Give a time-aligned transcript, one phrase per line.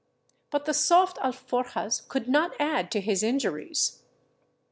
[0.49, 3.99] But the soft alforjas could not add to his injuries.